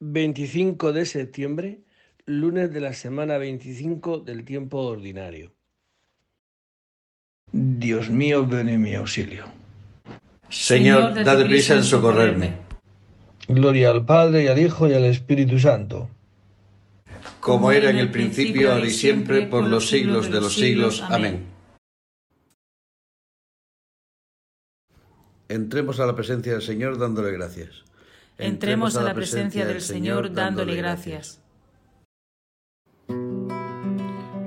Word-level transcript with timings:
25 0.00 0.92
de 0.92 1.06
septiembre, 1.06 1.80
lunes 2.24 2.72
de 2.72 2.80
la 2.80 2.92
semana 2.92 3.36
25 3.36 4.18
del 4.20 4.44
tiempo 4.44 4.78
ordinario. 4.78 5.52
Dios 7.50 8.08
mío, 8.08 8.46
ven 8.46 8.68
en 8.68 8.80
mi 8.80 8.94
auxilio. 8.94 9.46
Señor, 10.48 11.24
dad 11.24 11.44
prisa 11.46 11.74
en 11.74 11.82
socorrerme. 11.82 12.58
Gloria 13.48 13.90
al 13.90 14.04
Padre, 14.04 14.44
y 14.44 14.46
al 14.46 14.58
Hijo, 14.58 14.88
y 14.88 14.92
al 14.92 15.04
Espíritu 15.04 15.58
Santo. 15.58 16.08
Como 17.40 17.72
era 17.72 17.90
en 17.90 17.96
el 17.96 18.10
principio, 18.10 18.72
ahora 18.72 18.86
y 18.86 18.90
siempre, 18.90 19.46
por 19.46 19.64
los 19.64 19.88
siglos 19.88 20.30
de 20.30 20.40
los 20.40 20.54
siglos. 20.54 21.02
Amén. 21.08 21.46
Entremos 25.48 25.98
a 25.98 26.06
la 26.06 26.14
presencia 26.14 26.52
del 26.52 26.62
Señor 26.62 26.98
dándole 26.98 27.32
gracias. 27.32 27.87
Entremos 28.38 28.96
a 28.96 29.02
la 29.02 29.14
presencia 29.14 29.66
del 29.66 29.80
Señor 29.80 30.32
dándole 30.32 30.76
gracias. 30.76 31.42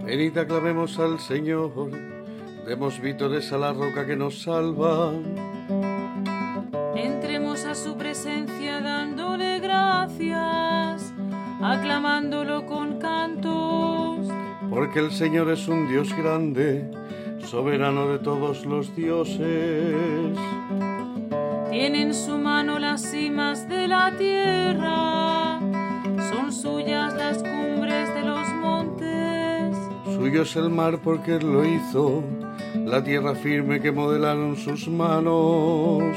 Venid, 0.05 0.37
aclamemos 0.37 0.97
al 0.97 1.19
Señor, 1.19 1.91
demos 2.65 3.01
vítores 3.01 3.51
a 3.51 3.57
la 3.57 3.73
roca 3.73 4.07
que 4.07 4.15
nos 4.15 4.43
salva. 4.43 5.11
Entremos 6.95 7.65
a 7.65 7.75
su 7.75 7.97
presencia 7.97 8.79
dándole 8.79 9.59
gracias, 9.59 11.13
aclamándolo 11.61 12.65
con 12.65 12.97
cantos. 12.97 14.25
Porque 14.69 14.99
el 14.99 15.11
Señor 15.11 15.51
es 15.51 15.67
un 15.67 15.89
Dios 15.89 16.15
grande, 16.15 16.89
soberano 17.45 18.07
de 18.07 18.19
todos 18.19 18.65
los 18.65 18.95
dioses. 18.95 20.37
Tiene 21.71 22.01
en 22.01 22.13
su 22.13 22.37
mano 22.37 22.79
las 22.79 23.01
cimas 23.01 23.69
de 23.69 23.80
la 23.91 24.09
tierra, 24.17 25.59
son 26.29 26.53
suyas 26.53 27.13
las 27.13 27.43
cumbres 27.43 28.13
de 28.15 28.23
los 28.23 28.47
montes. 28.61 29.75
Suyo 30.15 30.43
es 30.43 30.55
el 30.55 30.69
mar 30.69 30.99
porque 31.03 31.35
Él 31.35 31.51
lo 31.51 31.65
hizo, 31.65 32.23
la 32.85 33.03
tierra 33.03 33.35
firme 33.35 33.81
que 33.81 33.91
modelaron 33.91 34.55
sus 34.55 34.87
manos. 34.87 36.15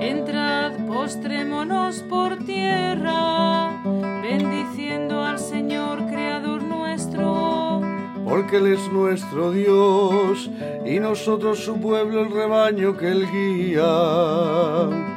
Entrad, 0.00 0.72
postrémonos 0.86 1.96
por 2.08 2.38
tierra, 2.38 3.82
bendiciendo 4.22 5.22
al 5.22 5.38
Señor, 5.38 6.06
Creador 6.06 6.62
nuestro. 6.62 7.82
Porque 8.24 8.56
Él 8.56 8.68
es 8.68 8.90
nuestro 8.90 9.52
Dios 9.52 10.50
y 10.86 10.98
nosotros 10.98 11.58
su 11.58 11.78
pueblo, 11.78 12.22
el 12.22 12.30
rebaño 12.32 12.96
que 12.96 13.08
Él 13.08 13.26
guía. 13.30 15.15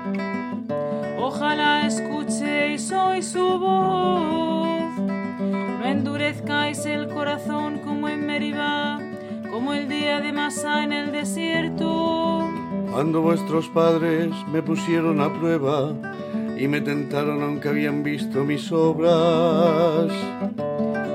Corazón 7.49 7.79
como 7.79 8.07
en 8.09 8.25
Meribá, 8.27 8.99
como 9.51 9.73
el 9.73 9.89
día 9.89 10.19
de 10.21 10.31
Masá 10.31 10.83
en 10.83 10.93
el 10.93 11.11
desierto. 11.11 12.47
Cuando 12.91 13.21
vuestros 13.21 13.67
padres 13.69 14.29
me 14.51 14.61
pusieron 14.61 15.19
a 15.19 15.33
prueba 15.33 15.93
y 16.57 16.67
me 16.67 16.81
tentaron 16.81 17.41
aunque 17.41 17.69
habían 17.69 18.03
visto 18.03 18.43
mis 18.45 18.71
obras. 18.71 20.11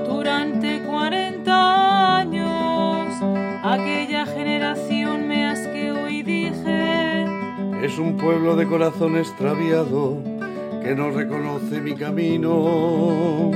Durante 0.07 0.81
cuarenta 0.83 2.17
años, 2.17 3.07
aquella 3.63 4.25
generación 4.25 5.27
me 5.27 5.45
asqueó 5.45 6.09
y 6.09 6.21
dije, 6.23 7.23
Es 7.81 7.97
un 7.97 8.17
pueblo 8.17 8.55
de 8.57 8.67
corazón 8.67 9.17
extraviado 9.17 10.17
que 10.83 10.95
no 10.95 11.11
reconoce 11.11 11.79
mi 11.79 11.95
camino. 11.95 13.51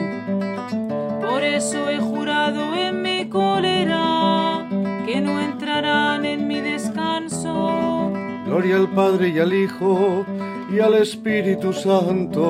por 1.21 1.43
eso 1.43 1.89
he 1.89 1.99
jurado 1.99 2.28
cólera 3.29 4.67
que 5.05 5.21
no 5.21 5.39
entrarán 5.39 6.25
en 6.25 6.47
mi 6.47 6.59
descanso. 6.59 8.11
Gloria 8.45 8.77
al 8.77 8.89
Padre 8.89 9.29
y 9.29 9.39
al 9.39 9.53
Hijo 9.53 10.25
y 10.71 10.79
al 10.79 10.95
Espíritu 10.95 11.73
Santo. 11.73 12.41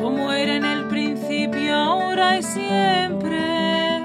como 0.00 0.32
era 0.32 0.56
en 0.56 0.64
el 0.64 0.84
principio, 0.88 1.74
ahora 1.74 2.38
y 2.38 2.42
siempre, 2.42 4.02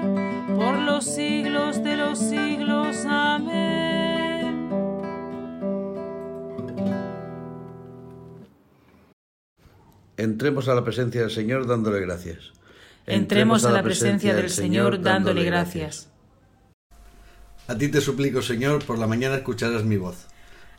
por 0.56 0.78
los 0.78 1.04
siglos 1.04 1.82
de 1.82 1.96
los 1.96 2.18
siglos. 2.18 3.04
Amén. 3.06 4.68
Entremos 10.16 10.68
a 10.68 10.74
la 10.74 10.84
presencia 10.84 11.22
del 11.22 11.30
Señor 11.30 11.66
dándole 11.66 12.00
gracias. 12.00 12.52
Entremos 13.06 13.64
a 13.64 13.70
la 13.70 13.82
presencia 13.82 14.34
del 14.34 14.50
Señor 14.50 15.02
dándole 15.02 15.44
gracias. 15.44 16.08
A 17.68 17.76
ti 17.76 17.88
te 17.88 18.00
suplico, 18.00 18.42
Señor, 18.42 18.84
por 18.84 18.98
la 18.98 19.06
mañana 19.06 19.36
escucharás 19.36 19.84
mi 19.84 19.96
voz. 19.96 20.26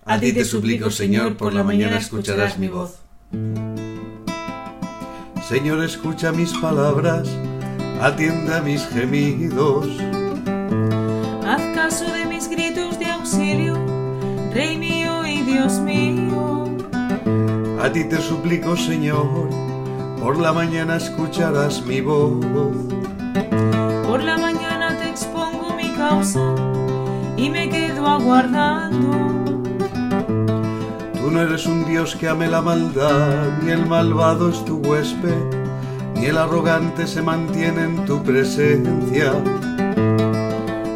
A 0.06 0.20
ti 0.20 0.34
te 0.34 0.46
suplico, 0.46 0.92
Señor, 0.92 1.38
por 1.38 1.54
la 1.54 1.64
mañana 1.64 1.98
escucharás 1.98 2.60
mi 2.60 2.68
voz. 2.68 3.00
Señor, 5.48 5.84
escucha 5.84 6.32
mis 6.32 6.52
palabras, 6.54 7.28
atiende 8.02 8.56
a 8.56 8.62
mis 8.62 8.86
gemidos. 8.88 9.88
Haz 11.44 11.62
caso 11.76 12.06
de 12.12 12.26
mis 12.26 12.50
gritos 12.50 12.98
de 13.00 13.06
auxilio, 13.06 13.76
Rey 14.54 14.78
mío 14.78 15.26
y 15.26 15.42
Dios 15.42 15.74
mío. 15.80 16.66
A 17.82 17.92
ti 17.92 18.04
te 18.10 18.20
suplico, 18.22 18.76
Señor, 18.76 19.50
por 20.26 20.40
la 20.40 20.52
mañana 20.52 20.96
escucharás 20.96 21.86
mi 21.86 22.02
voz. 22.02 22.44
Por 24.08 24.24
la 24.24 24.40
mañana 24.40 24.98
te 24.98 25.08
expongo 25.08 25.76
mi 25.76 25.92
causa 25.92 26.56
y 27.38 27.48
me 27.52 27.70
quedo 27.70 28.08
aguardando. 28.08 29.12
Tú 31.14 31.30
no 31.30 31.42
eres 31.42 31.68
un 31.68 31.86
Dios 31.86 32.16
que 32.16 32.28
ame 32.28 32.48
la 32.48 32.64
maldad, 32.64 33.60
ni 33.62 33.70
el 33.70 33.86
malvado 33.86 34.50
es 34.50 34.66
tu 34.66 34.78
huésped, 34.78 35.44
ni 36.16 36.26
el 36.26 36.40
arrogante 36.40 37.06
se 37.06 37.22
mantiene 37.22 37.84
en 37.84 38.06
tu 38.06 38.24
presencia. 38.24 39.32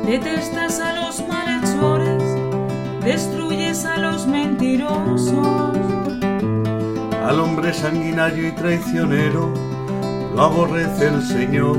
Detestas 0.07 0.79
a 0.79 0.93
los 1.03 1.23
malhechores, 1.27 2.23
destruyes 3.03 3.85
a 3.85 3.99
los 3.99 4.25
mentirosos. 4.25 5.68
Al 7.29 7.39
hombre 7.41 7.71
sanguinario 7.75 8.47
y 8.47 8.51
traicionero 8.53 9.53
lo 10.33 10.41
aborrece 10.41 11.09
el 11.09 11.21
Señor. 11.21 11.77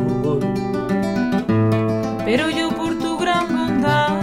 Pero 2.25 2.49
yo 2.51 2.71
por 2.71 2.97
tu 2.97 3.19
gran 3.19 3.49
bondad 3.49 4.17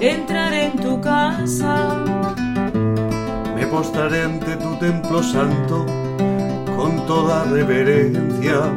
entraré 0.00 0.68
en 0.68 0.76
tu 0.76 0.98
casa. 0.98 2.02
Me 3.54 3.66
postraré 3.66 4.22
ante 4.22 4.56
tu 4.56 4.74
templo 4.76 5.22
santo 5.22 5.84
con 6.74 7.04
toda 7.06 7.44
reverencia. 7.44 8.72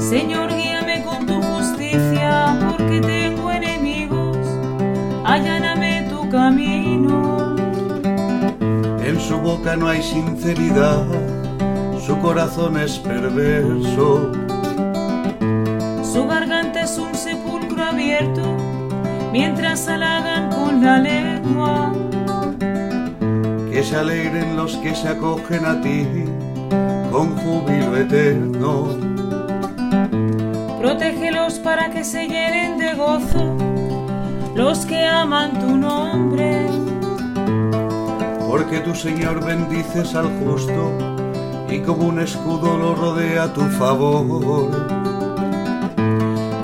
Señor, 0.00 0.52
guíame 0.52 1.04
con 1.04 1.24
tu 1.26 1.40
justicia, 1.40 2.58
porque 2.68 3.00
tengo 3.00 3.48
enemigos. 3.52 4.36
Alláname 5.24 5.69
su 9.30 9.38
boca 9.38 9.76
no 9.76 9.86
hay 9.86 10.02
sinceridad, 10.02 11.04
su 12.04 12.18
corazón 12.18 12.76
es 12.76 12.98
perverso. 12.98 14.32
Su 16.02 16.26
garganta 16.26 16.80
es 16.80 16.98
un 16.98 17.14
sepulcro 17.14 17.84
abierto, 17.84 18.42
mientras 19.30 19.86
halagan 19.86 20.50
con 20.50 20.84
la 20.84 20.98
lengua. 20.98 21.92
Que 23.70 23.84
se 23.84 23.94
alegren 23.94 24.56
los 24.56 24.76
que 24.78 24.96
se 24.96 25.06
acogen 25.06 25.64
a 25.64 25.80
ti 25.80 26.24
con 27.12 27.36
júbilo 27.36 27.96
eterno. 27.96 28.88
Protégelos 30.80 31.60
para 31.60 31.88
que 31.90 32.02
se 32.02 32.26
llenen 32.26 32.78
de 32.78 32.94
gozo 32.94 33.56
los 34.56 34.84
que 34.86 35.06
aman 35.06 35.56
tu 35.60 35.76
nombre. 35.76 36.89
Porque 38.50 38.80
tu 38.80 38.96
Señor 38.96 39.44
bendices 39.44 40.12
al 40.16 40.26
justo 40.40 40.92
y 41.70 41.78
como 41.82 42.08
un 42.08 42.18
escudo 42.18 42.76
lo 42.76 42.96
rodea 42.96 43.54
tu 43.54 43.60
favor. 43.78 44.68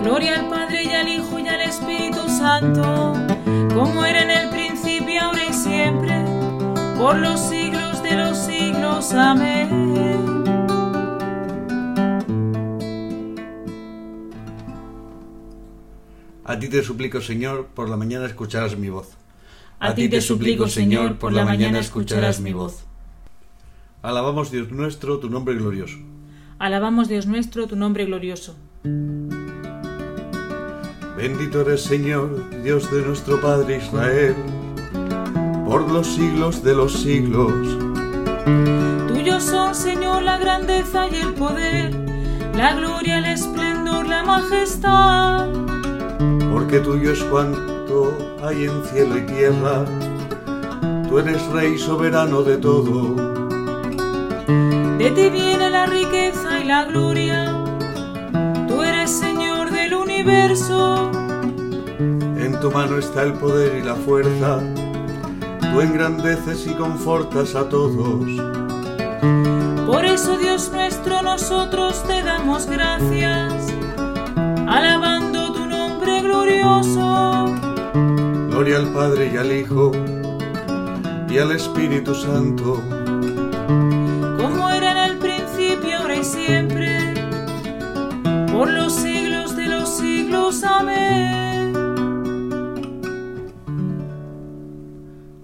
Gloria 0.03 0.41
al 0.41 0.49
Padre 0.49 0.83
y 0.83 0.93
al 0.93 1.07
Hijo 1.07 1.39
y 1.39 1.47
al 1.47 1.61
Espíritu 1.61 2.29
Santo, 2.29 3.13
como 3.73 4.05
era 4.05 4.21
en 4.25 4.31
el 4.33 4.49
principio, 4.51 5.23
ahora 5.23 5.45
y 5.45 5.53
siempre, 5.53 6.25
por 6.99 7.19
los 7.19 7.39
siglos 7.39 8.03
de 8.03 8.17
los 8.17 8.37
siglos. 8.37 9.13
Amén. 9.13 10.45
A 16.45 16.59
ti 16.59 16.69
te 16.69 16.83
suplico, 16.83 17.21
Señor, 17.21 17.69
por 17.73 17.89
la 17.89 17.97
mañana 17.97 18.27
escucharás 18.27 18.77
mi 18.77 18.89
voz. 18.89 19.26
A 19.79 19.95
ti 19.95 20.09
te 20.09 20.21
suplico, 20.23 20.69
Señor, 20.69 21.17
por 21.17 21.33
la 21.35 21.45
mañana 21.45 21.79
escucharás 21.79 22.41
mi 22.41 22.53
voz. 22.53 22.85
Alabamos 24.03 24.51
Dios 24.51 24.71
nuestro, 24.71 25.19
tu 25.19 25.29
nombre 25.29 25.55
glorioso. 25.55 25.99
Alabamos 26.59 27.09
Dios 27.09 27.27
nuestro, 27.27 27.67
tu 27.67 27.77
nombre 27.77 28.07
glorioso. 28.07 28.57
Bendito 31.17 31.61
eres 31.61 31.83
Señor, 31.83 32.63
Dios 32.63 32.91
de 32.91 33.03
nuestro 33.03 33.41
Padre 33.41 33.77
Israel, 33.77 34.35
por 35.67 35.91
los 35.91 36.07
siglos 36.07 36.63
de 36.63 36.75
los 36.75 36.95
siglos. 36.95 37.53
Tuyo 39.09 39.41
son, 39.41 39.75
Señor, 39.75 40.23
la 40.23 40.39
grandeza 40.39 41.09
y 41.09 41.17
el 41.17 41.35
poder, 41.35 41.95
la 42.55 42.75
gloria, 42.75 43.19
el 43.19 43.27
esplendor, 43.27 44.07
la 44.07 44.23
majestad. 44.23 45.49
Porque 46.51 46.81
tuyo 46.81 47.13
es 47.13 47.23
cuanto 47.25 47.76
hay 48.43 48.65
en 48.65 48.85
cielo 48.85 49.19
y 49.19 49.23
tierra, 49.23 49.85
tú 51.09 51.19
eres 51.19 51.45
Rey 51.49 51.79
soberano 51.79 52.43
de 52.43 52.57
todo. 52.59 53.15
De 54.99 55.11
ti 55.11 55.31
viene 55.31 55.71
la 55.71 55.87
riqueza 55.87 56.61
y 56.61 56.65
la 56.65 56.85
gloria, 56.85 57.53
tú 58.69 58.83
eres 58.83 59.11
Señor 59.11 59.71
del 59.71 59.95
universo. 59.95 61.11
En 61.99 62.59
tu 62.61 62.71
mano 62.71 62.99
está 62.99 63.23
el 63.23 63.35
poder 63.35 63.79
y 63.79 63.83
la 63.83 63.95
fuerza, 63.95 64.61
tú 65.61 65.81
engrandeces 65.81 66.67
y 66.67 66.75
confortas 66.75 67.55
a 67.55 67.69
todos. 67.69 68.25
Por 69.87 70.05
eso, 70.05 70.37
Dios 70.37 70.71
nuestro, 70.73 71.23
nosotros 71.23 72.03
te 72.07 72.23
damos 72.23 72.67
gracias, 72.67 73.36
Gloria 78.77 78.89
al 78.89 78.93
Padre 78.93 79.31
y 79.33 79.37
al 79.37 79.53
Hijo 79.53 79.93
y 81.31 81.39
al 81.39 81.53
Espíritu 81.53 82.15
Santo, 82.15 82.75
como 84.39 84.69
era 84.69 84.93
en 84.93 85.13
el 85.13 85.19
principio, 85.19 85.99
ahora 85.99 86.17
y 86.17 86.25
siempre, 86.25 87.15
por 88.53 88.71
los 88.71 88.93
siglos 88.93 89.57
de 89.57 89.67
los 89.67 89.89
siglos. 89.89 90.63
Amén. 90.63 91.75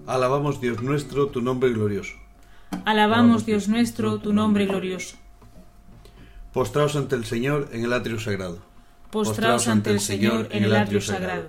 alabamos 0.07 0.61
Dios 0.61 0.83
nuestro, 0.83 1.29
tu 1.29 1.41
nombre 1.41 1.71
glorioso. 1.73 2.13
Alabamos, 2.85 3.47
Dios 3.47 3.67
nuestro, 3.69 4.19
tu 4.19 4.35
nombre 4.35 4.67
glorioso. 4.67 5.17
Postraos 6.53 6.97
ante 6.97 7.17
el 7.17 7.25
Señor 7.25 7.71
en 7.73 7.85
el 7.85 7.95
atrio 7.95 8.21
sagrado. 8.21 8.59
Postraos 9.11 9.69
ante 9.69 9.91
el 9.91 10.01
Señor 10.01 10.49
en 10.51 10.65
el 10.65 10.77
atrio 10.77 11.01
sagrado. 11.01 11.49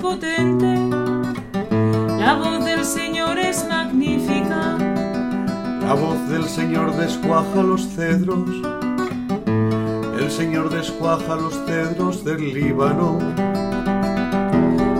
potente. 0.00 0.74
La 2.18 2.34
voz 2.34 2.64
del 2.64 2.84
Señor 2.84 3.38
es 3.38 3.66
magnífica. 3.68 4.76
La 5.82 5.94
voz 5.94 6.28
del 6.28 6.44
Señor 6.44 6.94
descuaja 6.96 7.62
los 7.62 7.88
cedros. 7.88 8.48
El 10.18 10.30
Señor 10.30 10.70
descuaja 10.70 11.36
los 11.36 11.54
cedros 11.66 12.24
del 12.24 12.52
Líbano. 12.52 13.18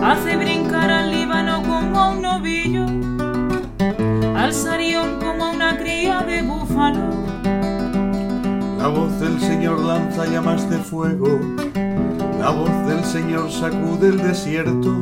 Hace 0.03 0.37
brincar 0.37 0.89
al 0.89 1.11
Líbano 1.11 1.61
como 1.61 1.99
a 1.99 2.09
un 2.11 2.21
novillo. 2.21 2.85
Al 4.35 4.53
Sarión 4.53 5.19
como 5.19 5.45
a 5.45 5.51
una 5.51 5.77
cría 5.77 6.21
de 6.21 6.41
búfalo. 6.41 7.09
La 8.79 8.87
voz 8.87 9.19
del 9.19 9.39
Señor 9.39 9.79
lanza 9.81 10.25
llamas 10.25 10.69
de 10.69 10.77
fuego. 10.77 11.58
La 12.49 12.55
voz 12.55 12.87
del 12.87 13.05
Señor 13.05 13.51
sacude 13.51 14.07
el 14.07 14.17
desierto. 14.17 14.97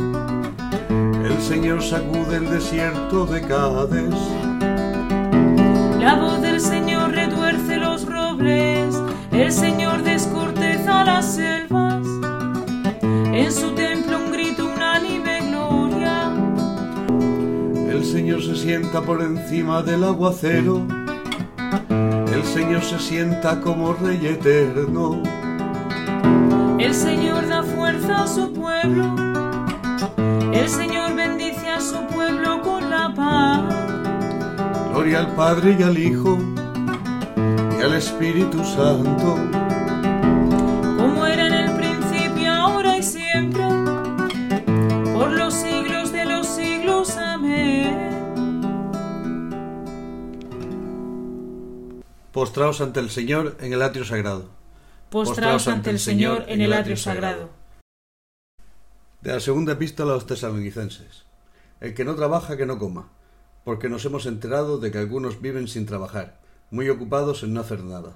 El 1.23 1.41
Señor 1.41 1.81
sacude 1.81 2.35
el 2.35 2.49
desierto 2.49 3.25
de 3.25 3.39
Cádiz. 3.39 4.13
La 5.97 6.15
voz 6.15 6.41
del 6.41 6.59
Señor 6.59 7.11
retuerce 7.11 7.77
los 7.77 8.05
robles, 8.05 9.01
el 9.31 9.49
Señor 9.53 10.03
descorteza 10.03 11.05
las 11.05 11.35
selvas. 11.35 12.05
En 13.01 13.49
su 13.49 13.71
templo 13.75 14.17
un 14.25 14.33
grito 14.33 14.65
unánime 14.65 15.39
gloria. 15.49 16.33
El 17.89 18.03
Señor 18.03 18.43
se 18.43 18.57
sienta 18.57 19.01
por 19.01 19.21
encima 19.21 19.81
del 19.81 20.03
aguacero. 20.03 20.85
El 21.89 22.43
Señor 22.43 22.81
se 22.81 22.99
sienta 22.99 23.61
como 23.61 23.93
Rey 23.93 24.27
eterno. 24.27 25.23
El 26.97 27.03
Señor 27.03 27.47
da 27.47 27.61
fuerza 27.61 28.23
a 28.23 28.27
su 28.27 28.51
pueblo. 28.51 29.15
El 30.51 30.67
Señor 30.67 31.13
bendice 31.15 31.69
a 31.69 31.79
su 31.79 32.07
pueblo 32.07 32.59
con 32.63 32.89
la 32.89 33.13
paz. 33.13 33.71
Gloria 34.89 35.19
al 35.19 35.35
Padre 35.35 35.77
y 35.79 35.83
al 35.83 35.95
Hijo 35.95 36.39
y 37.77 37.83
al 37.83 37.93
Espíritu 37.93 38.63
Santo. 38.63 39.37
Como 40.97 41.23
era 41.27 41.45
en 41.45 41.53
el 41.53 41.75
principio, 41.77 42.51
ahora 42.51 42.97
y 42.97 43.03
siempre. 43.03 43.63
Por 45.13 45.33
los 45.33 45.53
siglos 45.53 46.11
de 46.11 46.25
los 46.25 46.47
siglos. 46.47 47.15
Amén. 47.15 48.71
Postraos 52.31 52.81
ante 52.81 52.99
el 52.99 53.11
Señor 53.11 53.55
en 53.61 53.71
el 53.71 53.83
atrio 53.83 54.03
sagrado. 54.03 54.56
Postraos 55.09 55.67
ante 55.67 55.89
el 55.89 55.99
Señor 55.99 56.45
en 56.47 56.61
el 56.61 56.73
atrio 56.73 56.97
sagrado. 56.97 57.49
De 59.21 59.33
la 59.33 59.39
segunda 59.39 59.73
epístola 59.73 60.11
a 60.11 60.15
los 60.15 60.25
tesalonicenses. 60.27 61.23
El 61.79 61.93
que 61.93 62.05
no 62.05 62.15
trabaja, 62.15 62.57
que 62.57 62.65
no 62.65 62.77
coma, 62.77 63.09
porque 63.63 63.89
nos 63.89 64.03
hemos 64.05 64.25
enterado 64.25 64.79
de 64.79 64.91
que 64.91 64.97
algunos 64.97 65.41
viven 65.41 65.67
sin 65.67 65.85
trabajar, 65.85 66.39
muy 66.71 66.89
ocupados 66.89 67.43
en 67.43 67.53
no 67.53 67.61
hacer 67.61 67.83
nada. 67.83 68.15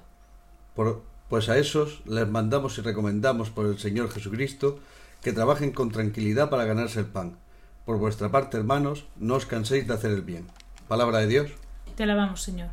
Por- 0.75 1.03
pues 1.29 1.47
a 1.47 1.57
esos 1.57 2.01
les 2.05 2.27
mandamos 2.27 2.77
y 2.77 2.81
recomendamos 2.81 3.49
por 3.51 3.65
el 3.65 3.79
Señor 3.79 4.09
Jesucristo 4.11 4.79
que 5.21 5.31
trabajen 5.31 5.71
con 5.71 5.89
tranquilidad 5.91 6.49
para 6.49 6.65
ganarse 6.65 6.99
el 6.99 7.05
pan. 7.05 7.37
Por 7.85 7.97
vuestra 7.99 8.29
parte, 8.31 8.57
hermanos, 8.57 9.05
no 9.17 9.35
os 9.35 9.45
canséis 9.45 9.87
de 9.87 9.93
hacer 9.93 10.11
el 10.11 10.23
bien. 10.23 10.47
Palabra 10.89 11.19
de 11.19 11.27
Dios. 11.27 11.51
Te 11.95 12.03
alabamos, 12.03 12.41
Señor. 12.41 12.69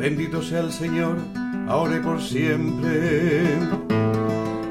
Bendito 0.00 0.40
sea 0.42 0.60
el 0.60 0.72
Señor, 0.72 1.18
ahora 1.68 1.98
y 1.98 2.00
por 2.00 2.22
siempre. 2.22 3.58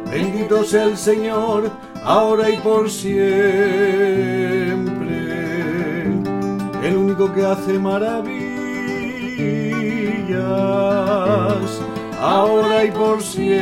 Bendito 0.10 0.64
sea 0.64 0.86
el 0.86 0.98
Señor, 0.98 1.70
ahora 2.04 2.50
y 2.50 2.58
por 2.58 2.90
siempre. 2.90 3.20
El 6.84 6.98
único 6.98 7.32
que 7.32 7.46
hace 7.46 7.78
maravillas, 7.78 8.40
ahora 12.20 12.86
y 12.86 12.90
por 12.90 13.22
siempre. 13.22 13.60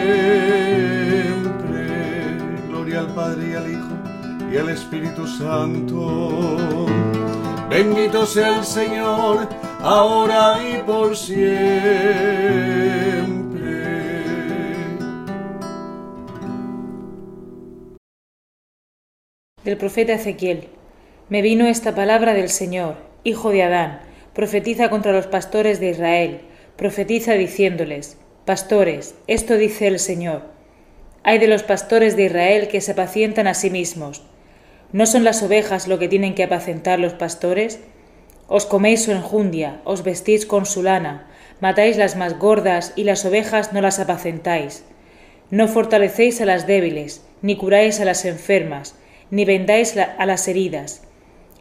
Gloria 2.70 3.02
al 3.02 3.14
Padre 3.14 3.50
y 3.52 3.56
al 3.56 3.70
Hijo 3.70 3.94
y 4.54 4.58
al 4.58 4.70
Espíritu 4.70 5.28
Santo. 5.28 6.86
Bendito 7.70 8.26
sea 8.26 8.60
el 8.60 8.64
Señor, 8.64 9.50
ahora 9.82 10.60
y 10.62 10.82
por 10.84 11.16
siempre. 11.16 11.78
Profeta 19.78 20.14
Ezequiel. 20.14 20.70
Me 21.30 21.42
vino 21.42 21.68
esta 21.68 21.94
palabra 21.94 22.34
del 22.34 22.50
Señor, 22.50 22.96
hijo 23.24 23.52
de 23.52 23.64
Adán, 23.64 24.00
profetiza 24.34 24.90
contra 24.90 25.12
los 25.12 25.28
pastores 25.28 25.80
de 25.80 25.90
Israel, 25.90 26.42
profetiza 26.78 27.34
diciéndoles, 27.34 28.18
Pastores, 28.46 29.16
esto 29.28 29.58
dice 29.58 29.88
el 29.88 30.00
Señor. 30.00 30.44
Hay 31.24 31.38
de 31.38 31.48
los 31.48 31.64
pastores 31.64 32.16
de 32.16 32.26
Israel 32.26 32.70
que 32.70 32.80
se 32.80 32.94
apacientan 32.94 33.46
a 33.48 33.54
sí 33.54 33.70
mismos. 33.70 34.24
¿No 34.94 35.06
son 35.06 35.26
las 35.26 35.44
ovejas 35.44 35.90
lo 35.90 36.00
que 36.00 36.08
tienen 36.08 36.34
que 36.34 36.46
apacentar 36.46 36.98
los 36.98 37.14
pastores? 37.14 37.82
Os 38.48 38.66
coméis 38.66 39.04
su 39.04 39.12
enjundia, 39.12 39.82
os 39.84 40.04
vestís 40.04 40.46
con 40.46 40.66
su 40.66 40.82
lana, 40.82 41.28
matáis 41.60 41.98
las 41.98 42.16
más 42.16 42.40
gordas 42.40 42.94
y 42.96 43.04
las 43.04 43.26
ovejas 43.26 43.74
no 43.74 43.82
las 43.82 44.00
apacentáis. 44.00 44.86
No 45.52 45.68
fortalecéis 45.68 46.40
a 46.40 46.46
las 46.46 46.66
débiles, 46.66 47.26
ni 47.42 47.58
curáis 47.58 48.00
a 48.00 48.06
las 48.06 48.24
enfermas, 48.24 48.96
ni 49.32 49.44
vendáis 49.44 49.96
a 49.98 50.26
las 50.26 50.48
heridas. 50.48 51.04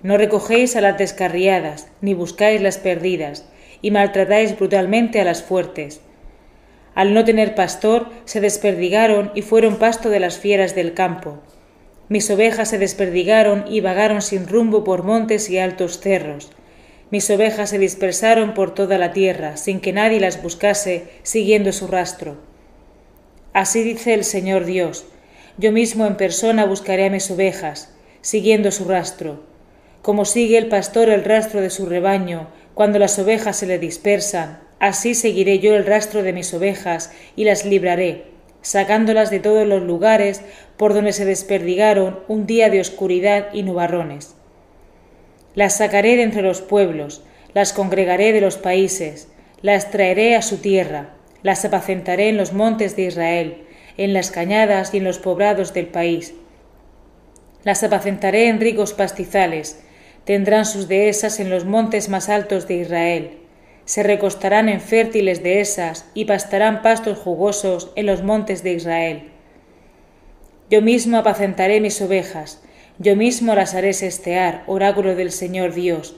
No 0.02 0.16
recogéis 0.16 0.76
a 0.76 0.80
las 0.80 0.96
descarriadas, 0.96 1.88
ni 2.00 2.14
buscáis 2.14 2.60
las 2.62 2.78
perdidas, 2.78 3.48
y 3.82 3.90
maltratáis 3.90 4.56
brutalmente 4.56 5.20
a 5.20 5.24
las 5.24 5.42
fuertes. 5.42 6.00
Al 6.94 7.14
no 7.14 7.24
tener 7.24 7.54
pastor, 7.56 8.10
se 8.24 8.40
desperdigaron 8.40 9.32
y 9.34 9.42
fueron 9.42 9.76
pasto 9.76 10.08
de 10.08 10.20
las 10.20 10.38
fieras 10.38 10.74
del 10.74 10.94
campo. 10.94 11.38
Mis 12.08 12.30
ovejas 12.30 12.70
se 12.70 12.78
desperdigaron 12.78 13.64
y 13.68 13.80
vagaron 13.80 14.22
sin 14.22 14.46
rumbo 14.46 14.84
por 14.84 15.02
montes 15.02 15.50
y 15.50 15.58
altos 15.58 15.98
cerros. 15.98 16.52
Mis 17.10 17.30
ovejas 17.30 17.70
se 17.70 17.78
dispersaron 17.78 18.54
por 18.54 18.74
toda 18.74 18.98
la 18.98 19.12
tierra, 19.12 19.56
sin 19.56 19.80
que 19.80 19.92
nadie 19.92 20.20
las 20.20 20.42
buscase, 20.42 21.04
siguiendo 21.22 21.72
su 21.72 21.86
rastro. 21.86 22.36
Así 23.52 23.82
dice 23.82 24.14
el 24.14 24.24
Señor 24.24 24.64
Dios, 24.64 25.06
yo 25.56 25.72
mismo 25.72 26.06
en 26.06 26.16
persona 26.16 26.66
buscaré 26.66 27.06
a 27.06 27.10
mis 27.10 27.30
ovejas, 27.30 27.94
siguiendo 28.20 28.70
su 28.70 28.84
rastro. 28.84 29.44
Como 30.02 30.24
sigue 30.24 30.58
el 30.58 30.68
pastor 30.68 31.08
el 31.08 31.24
rastro 31.24 31.60
de 31.60 31.70
su 31.70 31.86
rebaño, 31.86 32.48
cuando 32.74 32.98
las 32.98 33.18
ovejas 33.18 33.56
se 33.56 33.66
le 33.66 33.78
dispersan, 33.78 34.66
Así 34.78 35.14
seguiré 35.14 35.58
yo 35.58 35.74
el 35.74 35.86
rastro 35.86 36.22
de 36.22 36.32
mis 36.32 36.52
ovejas 36.52 37.10
y 37.34 37.44
las 37.44 37.64
libraré, 37.64 38.24
sacándolas 38.60 39.30
de 39.30 39.40
todos 39.40 39.66
los 39.66 39.82
lugares 39.82 40.42
por 40.76 40.92
donde 40.92 41.12
se 41.12 41.24
desperdigaron 41.24 42.20
un 42.28 42.46
día 42.46 42.68
de 42.68 42.80
oscuridad 42.80 43.48
y 43.54 43.62
nubarrones. 43.62 44.34
Las 45.56 45.78
sacaré 45.78 46.14
de 46.14 46.22
entre 46.22 46.42
los 46.42 46.60
pueblos, 46.60 47.24
las 47.52 47.72
congregaré 47.72 48.32
de 48.32 48.40
los 48.40 48.56
países, 48.56 49.26
las 49.60 49.90
traeré 49.90 50.36
a 50.36 50.42
su 50.42 50.58
tierra, 50.58 51.16
las 51.42 51.64
apacentaré 51.64 52.28
en 52.28 52.36
los 52.36 52.52
montes 52.52 52.94
de 52.94 53.02
Israel, 53.02 53.64
en 53.96 54.12
las 54.12 54.30
cañadas 54.30 54.94
y 54.94 54.98
en 54.98 55.04
los 55.04 55.18
poblados 55.18 55.74
del 55.74 55.88
país. 55.88 56.34
Las 57.64 57.82
apacentaré 57.82 58.46
en 58.46 58.60
ricos 58.60 58.92
pastizales, 58.92 59.82
tendrán 60.24 60.64
sus 60.64 60.86
dehesas 60.86 61.40
en 61.40 61.50
los 61.50 61.64
montes 61.64 62.08
más 62.08 62.28
altos 62.28 62.68
de 62.68 62.74
Israel 62.76 63.30
se 63.86 64.02
recostarán 64.02 64.68
en 64.68 64.80
fértiles 64.80 65.42
dehesas 65.42 66.06
y 66.12 66.26
pastarán 66.26 66.82
pastos 66.82 67.18
jugosos 67.18 67.92
en 67.94 68.06
los 68.06 68.22
montes 68.22 68.62
de 68.62 68.72
Israel. 68.72 69.30
Yo 70.68 70.82
mismo 70.82 71.16
apacentaré 71.16 71.80
mis 71.80 72.02
ovejas, 72.02 72.60
yo 72.98 73.16
mismo 73.16 73.54
las 73.54 73.74
haré 73.74 73.92
sestear, 73.92 74.64
oráculo 74.66 75.14
del 75.14 75.32
Señor 75.32 75.74
Dios. 75.74 76.16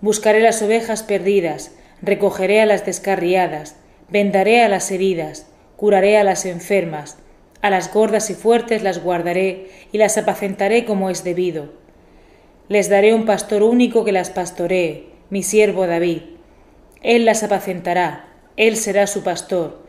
Buscaré 0.00 0.40
las 0.40 0.62
ovejas 0.62 1.02
perdidas, 1.02 1.72
recogeré 2.02 2.60
a 2.60 2.66
las 2.66 2.86
descarriadas, 2.86 3.76
vendaré 4.08 4.62
a 4.62 4.68
las 4.68 4.90
heridas, 4.90 5.46
curaré 5.76 6.16
a 6.16 6.24
las 6.24 6.46
enfermas, 6.46 7.18
a 7.62 7.70
las 7.70 7.92
gordas 7.92 8.30
y 8.30 8.34
fuertes 8.34 8.82
las 8.82 9.02
guardaré 9.02 9.68
y 9.92 9.98
las 9.98 10.16
apacentaré 10.16 10.84
como 10.84 11.10
es 11.10 11.24
debido. 11.24 11.72
Les 12.68 12.88
daré 12.88 13.14
un 13.14 13.26
pastor 13.26 13.62
único 13.62 14.04
que 14.04 14.12
las 14.12 14.30
pastoree, 14.30 15.06
mi 15.28 15.42
siervo 15.42 15.86
David 15.86 16.22
él 17.02 17.24
las 17.24 17.42
apacentará, 17.42 18.28
Él 18.56 18.76
será 18.76 19.06
su 19.06 19.22
pastor. 19.22 19.86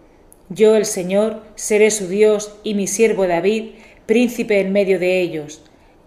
Yo, 0.47 0.75
el 0.75 0.85
Señor, 0.85 1.43
seré 1.55 1.91
su 1.91 2.07
Dios 2.07 2.55
y 2.63 2.73
mi 2.73 2.87
siervo 2.87 3.27
David, 3.27 3.71
príncipe 4.05 4.61
en 4.61 4.71
medio 4.71 4.97
de 4.97 5.19
ellos. 5.19 5.61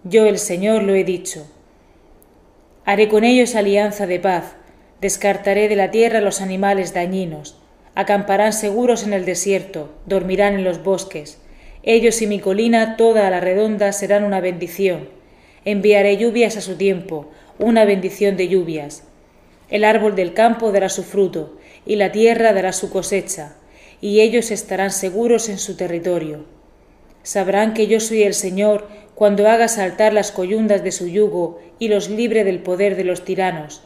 Yo, 0.05 0.25
el 0.25 0.39
Señor, 0.39 0.83
lo 0.83 0.95
he 0.95 1.03
dicho. 1.03 1.45
Haré 2.85 3.09
con 3.09 3.25
ellos 3.25 3.55
alianza 3.55 4.07
de 4.07 4.21
paz, 4.21 4.55
descartaré 5.01 5.67
de 5.67 5.75
la 5.75 5.91
tierra 5.91 6.21
los 6.21 6.39
animales 6.39 6.93
dañinos, 6.93 7.59
acamparán 7.93 8.53
seguros 8.53 9.03
en 9.03 9.11
el 9.11 9.25
desierto, 9.25 9.93
dormirán 10.05 10.53
en 10.53 10.63
los 10.63 10.81
bosques. 10.81 11.41
Ellos 11.83 12.21
y 12.21 12.27
mi 12.27 12.39
colina 12.39 12.95
toda 12.95 13.27
a 13.27 13.29
la 13.29 13.41
redonda 13.41 13.91
serán 13.91 14.23
una 14.23 14.39
bendición. 14.39 15.09
Enviaré 15.65 16.15
lluvias 16.15 16.55
a 16.55 16.61
su 16.61 16.77
tiempo, 16.77 17.29
una 17.59 17.83
bendición 17.83 18.37
de 18.37 18.47
lluvias 18.47 19.03
el 19.69 19.83
árbol 19.83 20.15
del 20.15 20.33
campo 20.33 20.71
dará 20.71 20.89
su 20.89 21.03
fruto, 21.03 21.57
y 21.85 21.95
la 21.95 22.11
tierra 22.11 22.53
dará 22.53 22.71
su 22.71 22.89
cosecha, 22.89 23.55
y 24.01 24.21
ellos 24.21 24.51
estarán 24.51 24.91
seguros 24.91 25.49
en 25.49 25.57
su 25.57 25.75
territorio. 25.75 26.45
Sabrán 27.23 27.73
que 27.73 27.87
yo 27.87 27.99
soy 27.99 28.23
el 28.23 28.35
Señor 28.35 28.87
cuando 29.15 29.47
haga 29.47 29.69
saltar 29.69 30.13
las 30.13 30.31
coyundas 30.31 30.83
de 30.83 30.91
su 30.91 31.07
yugo 31.07 31.59
y 31.79 31.87
los 31.87 32.09
libre 32.09 32.43
del 32.43 32.59
poder 32.59 32.97
de 32.97 33.05
los 33.05 33.23
tiranos. 33.23 33.81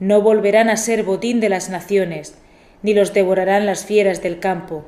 No 0.00 0.22
volverán 0.22 0.70
a 0.70 0.76
ser 0.78 1.04
botín 1.04 1.38
de 1.38 1.50
las 1.50 1.68
naciones, 1.68 2.34
ni 2.82 2.94
los 2.94 3.12
devorarán 3.12 3.66
las 3.66 3.84
fieras 3.84 4.22
del 4.22 4.40
campo. 4.40 4.84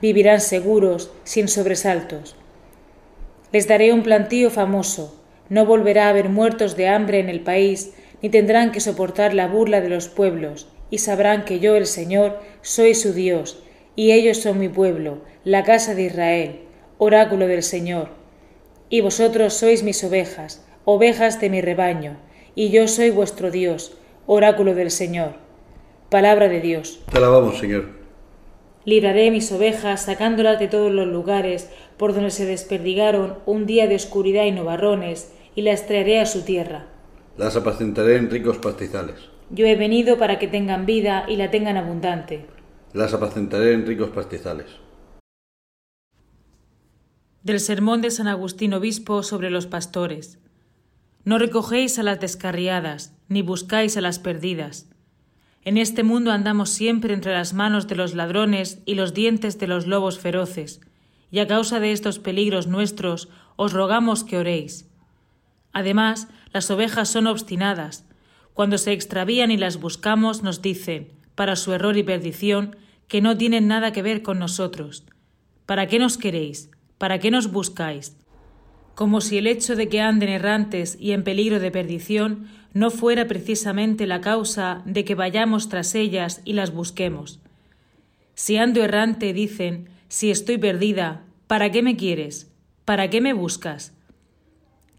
Vivirán 0.00 0.40
seguros, 0.40 1.10
sin 1.24 1.48
sobresaltos. 1.48 2.36
Les 3.50 3.66
daré 3.66 3.92
un 3.92 4.02
plantío 4.02 4.50
famoso. 4.50 5.20
No 5.48 5.64
volverá 5.64 6.06
a 6.06 6.10
haber 6.10 6.28
muertos 6.28 6.76
de 6.76 6.88
hambre 6.88 7.18
en 7.18 7.28
el 7.28 7.40
país, 7.40 7.92
ni 8.20 8.28
tendrán 8.28 8.72
que 8.72 8.80
soportar 8.80 9.34
la 9.34 9.46
burla 9.46 9.80
de 9.80 9.88
los 9.88 10.08
pueblos, 10.08 10.68
y 10.90 10.98
sabrán 10.98 11.44
que 11.44 11.60
yo, 11.60 11.76
el 11.76 11.86
Señor, 11.86 12.40
soy 12.62 12.94
su 12.94 13.12
Dios, 13.12 13.62
y 13.96 14.12
ellos 14.12 14.38
son 14.38 14.58
mi 14.58 14.68
pueblo, 14.68 15.18
la 15.44 15.62
casa 15.62 15.94
de 15.94 16.04
Israel, 16.04 16.60
oráculo 16.98 17.46
del 17.46 17.62
Señor. 17.62 18.23
Y 18.88 19.00
vosotros 19.00 19.54
sois 19.54 19.82
mis 19.82 20.02
ovejas, 20.04 20.64
ovejas 20.84 21.40
de 21.40 21.50
mi 21.50 21.60
rebaño, 21.60 22.16
y 22.54 22.70
yo 22.70 22.88
soy 22.88 23.10
vuestro 23.10 23.50
Dios, 23.50 23.96
oráculo 24.26 24.74
del 24.74 24.90
Señor. 24.90 25.34
Palabra 26.10 26.48
de 26.48 26.60
Dios. 26.60 27.00
Te 27.10 27.18
alabamos, 27.18 27.58
Señor. 27.58 27.88
Libraré 28.84 29.30
mis 29.30 29.50
ovejas, 29.50 30.02
sacándolas 30.02 30.58
de 30.58 30.68
todos 30.68 30.92
los 30.92 31.06
lugares 31.06 31.70
por 31.96 32.14
donde 32.14 32.30
se 32.30 32.44
desperdigaron 32.44 33.38
un 33.46 33.66
día 33.66 33.88
de 33.88 33.96
oscuridad 33.96 34.44
y 34.44 34.52
nubarrones, 34.52 35.32
y 35.54 35.62
las 35.62 35.86
traeré 35.86 36.20
a 36.20 36.26
su 36.26 36.42
tierra 36.42 36.86
las 37.36 37.56
apacentaré 37.56 38.16
en 38.16 38.30
ricos 38.30 38.58
pastizales. 38.58 39.16
Yo 39.50 39.66
he 39.66 39.74
venido 39.74 40.18
para 40.18 40.38
que 40.38 40.46
tengan 40.46 40.86
vida 40.86 41.24
y 41.28 41.36
la 41.36 41.50
tengan 41.50 41.76
abundante. 41.76 42.46
Las 42.92 43.12
apacentaré 43.12 43.72
en 43.72 43.86
ricos 43.86 44.10
pastizales. 44.10 44.66
Del 47.44 47.60
sermón 47.60 48.00
de 48.00 48.10
San 48.10 48.26
Agustín 48.26 48.72
Obispo 48.72 49.22
sobre 49.22 49.50
los 49.50 49.66
pastores. 49.66 50.38
No 51.24 51.36
recogéis 51.36 51.98
a 51.98 52.02
las 52.02 52.18
descarriadas, 52.18 53.14
ni 53.28 53.42
buscáis 53.42 53.98
a 53.98 54.00
las 54.00 54.18
perdidas. 54.18 54.88
En 55.62 55.76
este 55.76 56.04
mundo 56.04 56.32
andamos 56.32 56.70
siempre 56.70 57.12
entre 57.12 57.34
las 57.34 57.52
manos 57.52 57.86
de 57.86 57.96
los 57.96 58.14
ladrones 58.14 58.80
y 58.86 58.94
los 58.94 59.12
dientes 59.12 59.58
de 59.58 59.66
los 59.66 59.86
lobos 59.86 60.18
feroces, 60.18 60.80
y 61.30 61.40
a 61.40 61.46
causa 61.46 61.80
de 61.80 61.92
estos 61.92 62.18
peligros 62.18 62.66
nuestros 62.66 63.28
os 63.56 63.74
rogamos 63.74 64.24
que 64.24 64.38
oréis. 64.38 64.88
Además, 65.74 66.28
las 66.50 66.70
ovejas 66.70 67.10
son 67.10 67.26
obstinadas. 67.26 68.06
Cuando 68.54 68.78
se 68.78 68.92
extravían 68.92 69.50
y 69.50 69.58
las 69.58 69.78
buscamos, 69.78 70.42
nos 70.42 70.62
dicen, 70.62 71.12
para 71.34 71.56
su 71.56 71.74
error 71.74 71.98
y 71.98 72.04
perdición, 72.04 72.76
que 73.06 73.20
no 73.20 73.36
tienen 73.36 73.68
nada 73.68 73.92
que 73.92 74.00
ver 74.00 74.22
con 74.22 74.38
nosotros. 74.38 75.04
¿Para 75.66 75.88
qué 75.88 75.98
nos 75.98 76.16
queréis? 76.16 76.70
¿Para 77.04 77.18
qué 77.18 77.30
nos 77.30 77.52
buscáis? 77.52 78.16
Como 78.94 79.20
si 79.20 79.36
el 79.36 79.46
hecho 79.46 79.76
de 79.76 79.90
que 79.90 80.00
anden 80.00 80.30
errantes 80.30 80.96
y 80.98 81.12
en 81.12 81.22
peligro 81.22 81.60
de 81.60 81.70
perdición 81.70 82.48
no 82.72 82.90
fuera 82.90 83.26
precisamente 83.26 84.06
la 84.06 84.22
causa 84.22 84.80
de 84.86 85.04
que 85.04 85.14
vayamos 85.14 85.68
tras 85.68 85.94
ellas 85.94 86.40
y 86.46 86.54
las 86.54 86.72
busquemos. 86.72 87.40
Si 88.34 88.56
ando 88.56 88.82
errante, 88.82 89.34
dicen, 89.34 89.90
si 90.08 90.30
estoy 90.30 90.56
perdida, 90.56 91.24
¿para 91.46 91.70
qué 91.70 91.82
me 91.82 91.94
quieres? 91.94 92.50
¿Para 92.86 93.10
qué 93.10 93.20
me 93.20 93.34
buscas? 93.34 93.92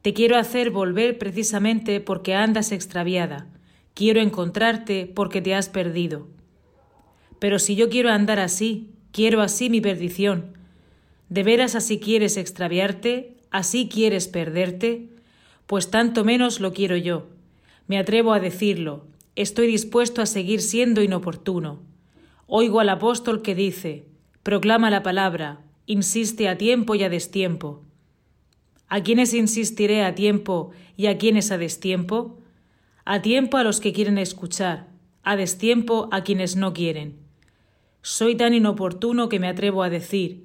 Te 0.04 0.14
quiero 0.14 0.38
hacer 0.38 0.70
volver 0.70 1.18
precisamente 1.18 2.02
porque 2.02 2.36
andas 2.36 2.72
extraviada. 2.72 3.48
Quiero 3.96 4.22
encontrarte 4.22 5.12
porque 5.12 5.42
te 5.42 5.56
has 5.56 5.70
perdido. 5.70 6.28
Pero 7.40 7.58
si 7.58 7.76
yo 7.76 7.90
quiero 7.90 8.12
andar 8.12 8.38
así, 8.38 8.92
quiero 9.12 9.42
así 9.42 9.72
mi 9.72 9.82
perdición. 9.82 10.54
¿De 11.30 11.44
veras 11.44 11.76
así 11.76 12.00
quieres 12.00 12.38
extraviarte? 12.38 13.38
¿Así 13.52 13.90
quieres 13.90 14.28
perderte? 14.28 15.10
Pues 15.66 15.90
tanto 15.90 16.24
menos 16.24 16.60
lo 16.60 16.74
quiero 16.74 16.98
yo. 16.98 17.28
Me 17.88 17.98
atrevo 17.98 18.34
a 18.34 18.40
decirlo. 18.40 19.06
Estoy 19.36 19.68
dispuesto 19.68 20.22
a 20.22 20.26
seguir 20.26 20.62
siendo 20.62 21.02
inoportuno. 21.02 21.80
Oigo 22.48 22.80
al 22.80 22.90
apóstol 22.90 23.42
que 23.42 23.56
dice, 23.56 24.06
proclama 24.44 24.92
la 24.92 25.04
palabra, 25.04 25.62
insiste 25.88 26.48
a 26.48 26.58
tiempo 26.58 26.96
y 26.96 27.04
a 27.04 27.10
destiempo. 27.10 27.84
¿A 28.88 29.02
quiénes 29.02 29.34
insistiré 29.34 30.04
a 30.04 30.14
tiempo 30.14 30.72
y 30.96 31.08
a 31.08 31.18
quiénes 31.18 31.52
a 31.52 31.58
destiempo? 31.58 32.40
A 33.04 33.22
tiempo 33.22 33.58
a 33.58 33.64
los 33.64 33.80
que 33.80 33.94
quieren 33.94 34.20
escuchar, 34.20 34.88
a 35.24 35.36
destiempo 35.36 36.08
a 36.12 36.24
quienes 36.24 36.56
no 36.56 36.74
quieren. 36.74 37.18
Soy 38.04 38.36
tan 38.36 38.54
inoportuno 38.54 39.28
que 39.28 39.40
me 39.40 39.48
atrevo 39.48 39.82
a 39.82 39.90
decir, 39.90 40.44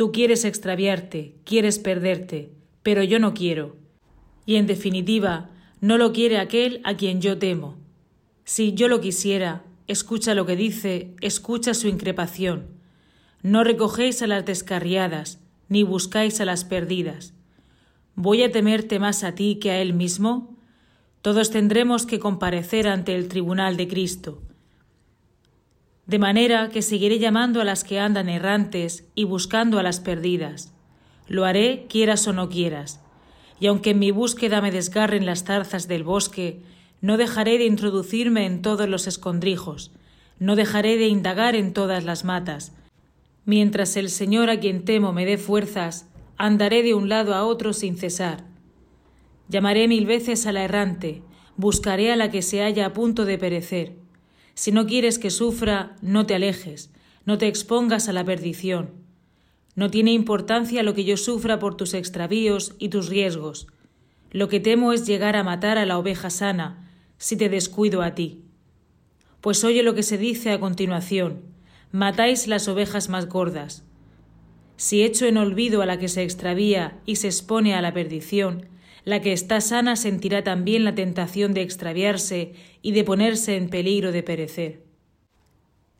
tú 0.00 0.12
quieres 0.12 0.46
extraviarte, 0.46 1.34
quieres 1.44 1.78
perderte, 1.78 2.50
pero 2.82 3.02
yo 3.02 3.18
no 3.18 3.34
quiero. 3.34 3.76
Y 4.46 4.56
en 4.56 4.66
definitiva, 4.66 5.50
no 5.82 5.98
lo 5.98 6.14
quiere 6.14 6.38
aquel 6.38 6.80
a 6.84 6.96
quien 6.96 7.20
yo 7.20 7.36
temo. 7.36 7.76
Si 8.44 8.72
yo 8.72 8.88
lo 8.88 9.02
quisiera, 9.02 9.62
escucha 9.88 10.34
lo 10.34 10.46
que 10.46 10.56
dice, 10.56 11.14
escucha 11.20 11.74
su 11.74 11.86
increpación. 11.86 12.68
No 13.42 13.62
recogéis 13.62 14.22
a 14.22 14.26
las 14.26 14.46
descarriadas, 14.46 15.38
ni 15.68 15.82
buscáis 15.82 16.40
a 16.40 16.46
las 16.46 16.64
perdidas 16.64 17.34
¿Voy 18.14 18.42
a 18.42 18.50
temerte 18.50 18.98
más 19.00 19.22
a 19.22 19.34
ti 19.34 19.56
que 19.56 19.70
a 19.70 19.82
él 19.82 19.92
mismo? 19.92 20.56
Todos 21.20 21.50
tendremos 21.50 22.06
que 22.06 22.18
comparecer 22.18 22.88
ante 22.88 23.14
el 23.14 23.28
tribunal 23.28 23.76
de 23.76 23.86
Cristo. 23.86 24.40
De 26.10 26.18
manera 26.18 26.70
que 26.70 26.82
seguiré 26.82 27.20
llamando 27.20 27.60
a 27.60 27.64
las 27.64 27.84
que 27.84 28.00
andan 28.00 28.28
errantes 28.28 29.04
y 29.14 29.22
buscando 29.22 29.78
a 29.78 29.84
las 29.84 30.00
perdidas. 30.00 30.74
Lo 31.28 31.44
haré 31.44 31.86
quieras 31.88 32.26
o 32.26 32.32
no 32.32 32.48
quieras. 32.48 33.00
Y 33.60 33.68
aunque 33.68 33.90
en 33.90 34.00
mi 34.00 34.10
búsqueda 34.10 34.60
me 34.60 34.72
desgarren 34.72 35.24
las 35.24 35.44
zarzas 35.44 35.86
del 35.86 36.02
bosque, 36.02 36.62
no 37.00 37.16
dejaré 37.16 37.58
de 37.58 37.66
introducirme 37.66 38.44
en 38.44 38.60
todos 38.60 38.88
los 38.88 39.06
escondrijos, 39.06 39.92
no 40.40 40.56
dejaré 40.56 40.96
de 40.96 41.06
indagar 41.06 41.54
en 41.54 41.72
todas 41.72 42.02
las 42.02 42.24
matas. 42.24 42.72
Mientras 43.44 43.96
el 43.96 44.10
Señor 44.10 44.50
a 44.50 44.58
quien 44.58 44.84
temo 44.84 45.12
me 45.12 45.24
dé 45.24 45.38
fuerzas, 45.38 46.08
andaré 46.36 46.82
de 46.82 46.92
un 46.92 47.08
lado 47.08 47.36
a 47.36 47.44
otro 47.44 47.72
sin 47.72 47.96
cesar. 47.96 48.42
Llamaré 49.48 49.86
mil 49.86 50.06
veces 50.06 50.44
a 50.48 50.50
la 50.50 50.64
errante, 50.64 51.22
buscaré 51.54 52.10
a 52.10 52.16
la 52.16 52.32
que 52.32 52.42
se 52.42 52.62
halla 52.62 52.86
a 52.86 52.92
punto 52.92 53.24
de 53.26 53.38
perecer. 53.38 53.99
Si 54.60 54.72
no 54.72 54.86
quieres 54.86 55.18
que 55.18 55.30
sufra, 55.30 55.96
no 56.02 56.26
te 56.26 56.34
alejes, 56.34 56.90
no 57.24 57.38
te 57.38 57.48
expongas 57.48 58.10
a 58.10 58.12
la 58.12 58.26
perdición. 58.26 58.90
No 59.74 59.90
tiene 59.90 60.12
importancia 60.12 60.82
lo 60.82 60.92
que 60.92 61.04
yo 61.04 61.16
sufra 61.16 61.58
por 61.58 61.78
tus 61.78 61.94
extravíos 61.94 62.74
y 62.78 62.90
tus 62.90 63.08
riesgos. 63.08 63.68
Lo 64.30 64.50
que 64.50 64.60
temo 64.60 64.92
es 64.92 65.06
llegar 65.06 65.34
a 65.34 65.44
matar 65.44 65.78
a 65.78 65.86
la 65.86 65.96
oveja 65.96 66.28
sana, 66.28 66.90
si 67.16 67.38
te 67.38 67.48
descuido 67.48 68.02
a 68.02 68.14
ti. 68.14 68.42
Pues 69.40 69.64
oye 69.64 69.82
lo 69.82 69.94
que 69.94 70.02
se 70.02 70.18
dice 70.18 70.50
a 70.50 70.60
continuación. 70.60 71.40
Matáis 71.90 72.46
las 72.46 72.68
ovejas 72.68 73.08
más 73.08 73.30
gordas. 73.30 73.82
Si 74.76 75.02
echo 75.02 75.24
en 75.24 75.38
olvido 75.38 75.80
a 75.80 75.86
la 75.86 75.98
que 75.98 76.08
se 76.08 76.22
extravía 76.22 77.00
y 77.06 77.16
se 77.16 77.28
expone 77.28 77.74
a 77.74 77.80
la 77.80 77.94
perdición, 77.94 78.66
la 79.04 79.20
que 79.20 79.32
está 79.32 79.60
sana 79.60 79.96
sentirá 79.96 80.44
también 80.44 80.84
la 80.84 80.94
tentación 80.94 81.54
de 81.54 81.62
extraviarse 81.62 82.54
y 82.82 82.92
de 82.92 83.04
ponerse 83.04 83.56
en 83.56 83.68
peligro 83.68 84.12
de 84.12 84.22
perecer. 84.22 84.84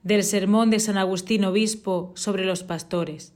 Del 0.03 0.25
sermón 0.25 0.71
de 0.71 0.81
San 0.81 0.97
Agustín 0.97 1.45
Obispo 1.45 2.13
sobre 2.17 2.45
los 2.45 2.63
pastores. 2.63 3.35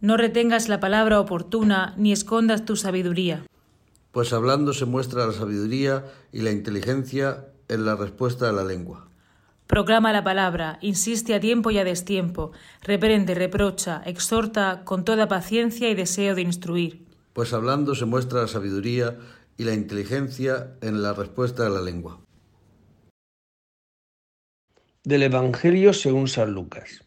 No 0.00 0.16
retengas 0.16 0.68
la 0.68 0.78
palabra 0.78 1.20
oportuna 1.20 1.94
ni 1.96 2.12
escondas 2.12 2.64
tu 2.64 2.76
sabiduría. 2.76 3.44
Pues 4.12 4.32
hablando 4.32 4.72
se 4.72 4.84
muestra 4.84 5.26
la 5.26 5.32
sabiduría 5.32 6.04
y 6.32 6.42
la 6.42 6.52
inteligencia 6.52 7.46
en 7.68 7.84
la 7.84 7.96
respuesta 7.96 8.48
a 8.48 8.52
la 8.52 8.64
lengua. 8.64 9.08
Proclama 9.66 10.12
la 10.12 10.24
palabra, 10.24 10.78
insiste 10.80 11.34
a 11.34 11.40
tiempo 11.40 11.70
y 11.70 11.78
a 11.78 11.84
destiempo, 11.84 12.52
reprende, 12.80 13.34
reprocha, 13.34 14.02
exhorta 14.06 14.82
con 14.84 15.04
toda 15.04 15.28
paciencia 15.28 15.90
y 15.90 15.94
deseo 15.94 16.34
de 16.34 16.42
instruir 16.42 17.07
pues 17.38 17.52
hablando 17.52 17.94
se 17.94 18.04
muestra 18.04 18.40
la 18.40 18.48
sabiduría 18.48 19.16
y 19.56 19.62
la 19.62 19.72
inteligencia 19.72 20.76
en 20.80 21.04
la 21.04 21.12
respuesta 21.12 21.62
de 21.62 21.70
la 21.70 21.80
lengua. 21.80 22.18
Del 25.04 25.22
Evangelio 25.22 25.92
según 25.92 26.26
San 26.26 26.50
Lucas. 26.50 27.04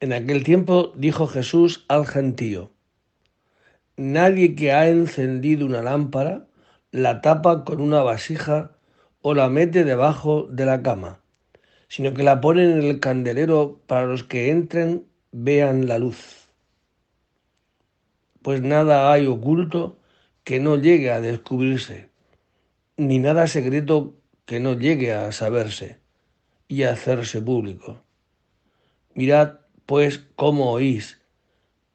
En 0.00 0.12
aquel 0.12 0.44
tiempo 0.44 0.92
dijo 0.94 1.26
Jesús 1.26 1.86
al 1.88 2.06
gentío, 2.06 2.72
Nadie 3.96 4.54
que 4.54 4.72
ha 4.72 4.90
encendido 4.90 5.64
una 5.64 5.80
lámpara 5.80 6.46
la 6.90 7.22
tapa 7.22 7.64
con 7.64 7.80
una 7.80 8.02
vasija 8.02 8.76
o 9.22 9.32
la 9.32 9.48
mete 9.48 9.84
debajo 9.84 10.48
de 10.50 10.66
la 10.66 10.82
cama, 10.82 11.22
sino 11.88 12.12
que 12.12 12.24
la 12.24 12.42
pone 12.42 12.64
en 12.64 12.82
el 12.82 13.00
candelero 13.00 13.80
para 13.86 14.04
los 14.04 14.22
que 14.22 14.50
entren 14.50 15.06
vean 15.32 15.88
la 15.88 15.98
luz 15.98 16.43
pues 18.44 18.60
nada 18.60 19.10
hay 19.10 19.26
oculto 19.26 19.96
que 20.44 20.60
no 20.60 20.76
llegue 20.76 21.10
a 21.10 21.22
descubrirse, 21.22 22.10
ni 22.98 23.18
nada 23.18 23.46
secreto 23.46 24.16
que 24.44 24.60
no 24.60 24.74
llegue 24.74 25.14
a 25.14 25.32
saberse 25.32 25.96
y 26.68 26.82
a 26.82 26.92
hacerse 26.92 27.40
público. 27.40 28.02
Mirad, 29.14 29.60
pues, 29.86 30.26
cómo 30.36 30.72
oís, 30.72 31.22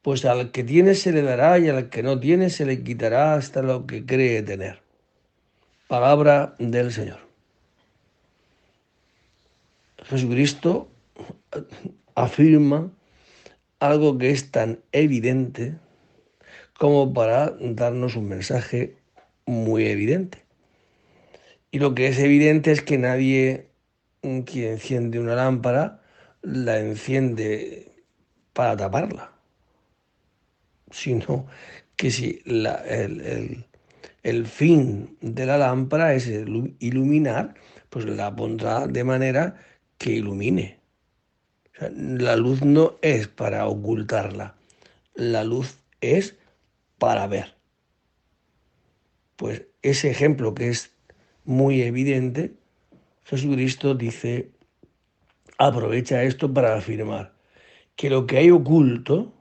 pues 0.01 0.25
al 0.25 0.49
que 0.49 0.63
tiene 0.63 0.95
se 0.95 1.11
le 1.11 1.21
dará 1.21 1.59
y 1.59 1.69
al 1.69 1.89
que 1.89 2.01
no 2.01 2.19
tiene 2.19 2.49
se 2.49 2.65
le 2.65 2.83
quitará 2.83 3.35
hasta 3.35 3.61
lo 3.61 3.85
que 3.85 4.07
cree 4.07 4.41
tener. 4.41 4.81
Palabra 5.87 6.55
del 6.57 6.91
Señor. 6.91 7.19
Jesucristo 10.03 10.89
afirma 12.15 12.89
algo 13.79 14.17
que 14.17 14.31
es 14.31 14.49
tan 14.49 14.79
evidente 14.91 15.75
como 16.79 17.13
para 17.13 17.53
darnos 17.59 18.15
un 18.15 18.29
mensaje 18.29 18.95
muy 19.45 19.85
evidente. 19.85 20.41
Y 21.71 21.79
lo 21.79 21.93
que 21.93 22.07
es 22.07 22.17
evidente 22.17 22.71
es 22.71 22.81
que 22.81 22.97
nadie 22.97 23.67
que 24.21 24.71
enciende 24.71 25.19
una 25.19 25.35
lámpara 25.35 26.01
la 26.41 26.79
enciende 26.79 27.91
para 28.53 28.77
taparla, 28.77 29.31
sino 30.89 31.47
que 31.97 32.11
si 32.11 32.41
el, 32.45 33.65
el, 34.23 34.45
fin 34.45 35.17
de 35.19 35.45
la 35.45 35.57
lámpara 35.57 36.13
es 36.13 36.27
iluminar, 36.79 37.55
pues 37.89 38.05
la 38.05 38.33
pondrá 38.33 38.87
de 38.87 39.03
manera 39.03 39.57
que 39.97 40.13
ilumine. 40.13 40.79
la 41.77 42.37
luz 42.37 42.61
no 42.61 42.95
es 43.01 43.27
para 43.27 43.67
ocultarla, 43.67 44.55
la 45.13 45.43
luz 45.43 45.77
es 45.99 46.38
para 46.99 47.25
ver. 47.27 47.55
Pues 49.35 49.65
ese 49.81 50.11
ejemplo 50.11 50.53
que 50.53 50.69
es 50.69 50.93
muy 51.45 51.81
evidente, 51.81 52.53
Jesucristo 53.23 53.95
dice, 53.95 54.51
aprovecha 55.57 56.23
esto 56.23 56.53
para 56.53 56.75
afirmar 56.75 57.33
que 57.95 58.09
lo 58.09 58.27
que 58.27 58.37
hay 58.37 58.51
oculto 58.51 59.33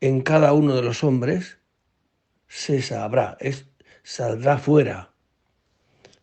en 0.00 0.22
cada 0.22 0.52
uno 0.52 0.74
de 0.74 0.82
los 0.82 1.04
hombres 1.04 1.58
se 2.48 2.82
sabrá, 2.82 3.36
saldrá 4.02 4.58
fuera, 4.58 5.12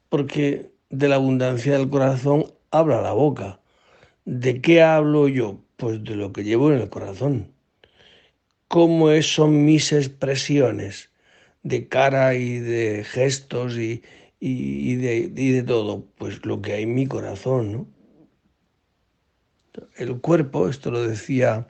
porque 0.10 0.72
de 0.90 1.08
la 1.08 1.16
abundancia 1.16 1.78
del 1.78 1.90
corazón 1.90 2.46
habla 2.72 3.02
la 3.02 3.14
boca. 3.14 3.60
¿De 4.26 4.62
qué 4.62 4.82
hablo 4.82 5.28
yo? 5.28 5.60
Pues 5.76 6.04
de 6.04 6.16
lo 6.16 6.32
que 6.32 6.44
llevo 6.44 6.72
en 6.72 6.80
el 6.80 6.90
corazón 6.90 7.54
cómo 8.74 9.22
son 9.22 9.66
mis 9.66 9.94
expresiones 9.94 11.12
de 11.62 11.88
cara 11.88 12.34
y 12.34 12.58
de 12.58 13.04
gestos 13.04 13.78
y, 13.78 14.02
de, 14.40 15.28
de, 15.28 15.62
todo, 15.62 16.08
pues 16.18 16.44
lo 16.44 16.60
que 16.60 16.74
hay 16.74 16.84
en 16.84 16.96
mi 16.96 17.06
corazón, 17.06 17.72
¿no? 17.72 17.88
El 19.96 20.20
cuerpo, 20.22 20.70
esto 20.70 20.90
lo 20.90 21.04
decía 21.04 21.68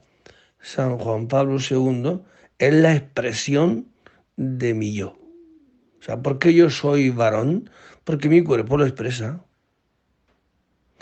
San 0.62 0.98
Juan 0.98 1.28
Pablo 1.28 1.58
II, 1.60 2.22
es 2.58 2.74
la 2.74 2.96
expresión 2.96 3.90
de 4.38 4.74
mi 4.74 4.94
yo. 4.94 5.20
O 6.00 6.04
sea, 6.04 6.22
¿por 6.22 6.40
qué 6.40 6.54
yo 6.54 6.70
soy 6.70 7.10
varón? 7.10 7.70
Porque 8.06 8.30
mi 8.30 8.42
cuerpo 8.42 8.78
lo 8.78 8.86
expresa. 8.86 9.44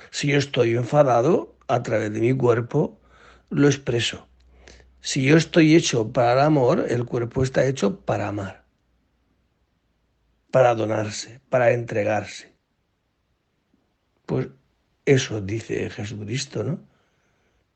Si 0.09 0.29
yo 0.29 0.39
estoy 0.39 0.73
enfadado, 0.73 1.55
a 1.67 1.83
través 1.83 2.11
de 2.11 2.21
mi 2.21 2.33
cuerpo 2.33 2.99
lo 3.51 3.67
expreso. 3.67 4.30
Si 5.01 5.23
yo 5.23 5.35
estoy 5.35 5.75
hecho 5.75 6.13
para 6.13 6.33
el 6.33 6.39
amor, 6.39 6.85
el 6.87 7.05
cuerpo 7.05 7.43
está 7.43 7.65
hecho 7.65 8.01
para 8.01 8.27
amar, 8.27 8.65
para 10.51 10.75
donarse, 10.75 11.41
para 11.49 11.71
entregarse. 11.71 12.53
Pues 14.27 14.49
eso 15.05 15.41
dice 15.41 15.89
Jesucristo, 15.89 16.63
¿no? 16.63 16.87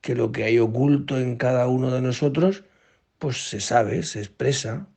Que 0.02 0.14
lo 0.14 0.32
que 0.32 0.44
hay 0.44 0.60
oculto 0.60 1.18
en 1.18 1.36
cada 1.36 1.68
uno 1.68 1.90
de 1.90 2.02
nosotros, 2.02 2.64
pues 3.18 3.50
se 3.50 3.60
sabe, 3.60 4.04
se 4.04 4.20
expresa. 4.20 4.88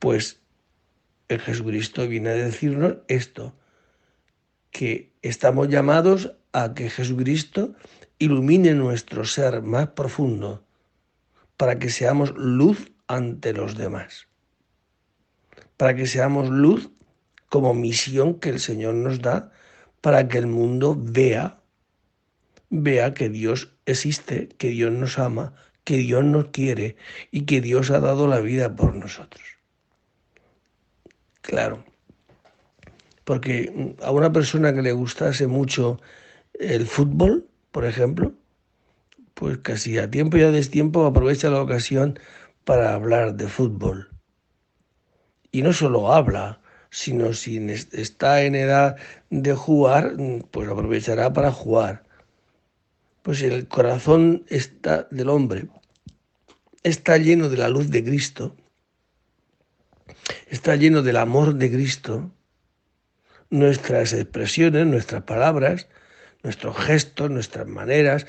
Pues 0.00 0.40
el 1.28 1.40
Jesucristo 1.40 2.08
viene 2.08 2.30
a 2.30 2.34
decirnos 2.34 2.96
esto, 3.06 3.54
que 4.72 5.12
estamos 5.22 5.68
llamados 5.68 6.34
a 6.54 6.72
que 6.72 6.88
Jesucristo 6.88 7.74
ilumine 8.18 8.74
nuestro 8.74 9.26
ser 9.26 9.60
más 9.60 9.88
profundo 9.88 10.64
para 11.56 11.78
que 11.78 11.90
seamos 11.90 12.32
luz 12.36 12.92
ante 13.08 13.52
los 13.52 13.76
demás, 13.76 14.28
para 15.76 15.94
que 15.94 16.06
seamos 16.06 16.48
luz 16.48 16.88
como 17.50 17.74
misión 17.74 18.40
que 18.40 18.48
el 18.48 18.60
Señor 18.60 18.94
nos 18.94 19.20
da 19.20 19.52
para 20.00 20.28
que 20.28 20.38
el 20.38 20.46
mundo 20.46 20.96
vea, 20.98 21.58
vea 22.68 23.14
que 23.14 23.30
Dios 23.30 23.72
existe, 23.86 24.48
que 24.58 24.68
Dios 24.68 24.92
nos 24.92 25.18
ama, 25.18 25.54
que 25.82 25.96
Dios 25.96 26.22
nos 26.24 26.48
quiere 26.48 26.96
y 27.30 27.46
que 27.46 27.60
Dios 27.60 27.90
ha 27.90 28.00
dado 28.00 28.28
la 28.28 28.40
vida 28.40 28.76
por 28.76 28.94
nosotros. 28.94 29.42
Claro, 31.40 31.84
porque 33.24 33.94
a 34.02 34.10
una 34.10 34.30
persona 34.30 34.74
que 34.74 34.82
le 34.82 34.92
gustase 34.92 35.46
mucho 35.46 35.98
el 36.58 36.86
fútbol, 36.86 37.48
por 37.72 37.84
ejemplo, 37.84 38.32
pues 39.34 39.58
casi 39.58 39.98
a 39.98 40.10
tiempo 40.10 40.36
y 40.36 40.42
a 40.42 40.50
destiempo 40.50 41.06
aprovecha 41.06 41.50
la 41.50 41.62
ocasión 41.62 42.18
para 42.64 42.94
hablar 42.94 43.34
de 43.34 43.48
fútbol. 43.48 44.10
Y 45.50 45.62
no 45.62 45.72
solo 45.72 46.12
habla, 46.12 46.60
sino 46.90 47.32
si 47.32 47.58
está 47.92 48.42
en 48.42 48.54
edad 48.54 48.96
de 49.30 49.54
jugar, 49.54 50.14
pues 50.50 50.68
aprovechará 50.68 51.32
para 51.32 51.52
jugar. 51.52 52.04
Pues 53.22 53.42
el 53.42 53.68
corazón 53.68 54.44
está 54.48 55.08
del 55.10 55.28
hombre 55.28 55.68
está 56.84 57.16
lleno 57.16 57.48
de 57.48 57.56
la 57.56 57.68
luz 57.68 57.90
de 57.90 58.04
Cristo, 58.04 58.54
está 60.48 60.76
lleno 60.76 61.02
del 61.02 61.16
amor 61.16 61.54
de 61.54 61.72
Cristo, 61.72 62.30
nuestras 63.50 64.12
expresiones, 64.12 64.86
nuestras 64.86 65.22
palabras, 65.22 65.88
nuestros 66.44 66.76
gestos, 66.76 67.30
nuestras 67.30 67.66
maneras, 67.66 68.26